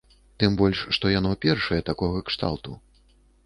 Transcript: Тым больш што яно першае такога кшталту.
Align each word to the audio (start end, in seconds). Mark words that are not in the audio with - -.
Тым 0.43 0.55
больш 0.61 0.79
што 0.97 1.11
яно 1.19 1.31
першае 1.47 1.81
такога 1.93 2.27
кшталту. 2.31 2.71